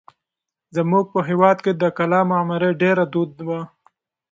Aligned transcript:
زموږ 0.75 1.05
په 1.13 1.19
هېواد 1.29 1.57
کې 1.65 1.71
د 1.81 1.83
کلا 1.97 2.21
معمارۍ 2.29 2.71
ډېره 2.81 3.03
دود 3.13 3.31
وه. 3.47 3.61